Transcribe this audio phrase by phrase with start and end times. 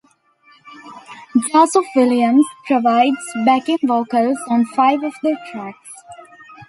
[1.51, 3.15] Joseph Williams provides
[3.45, 5.91] backing vocals on five of the tracks.